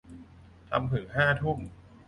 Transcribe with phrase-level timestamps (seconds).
[0.69, 1.57] ทำถึงห้าทุ่ม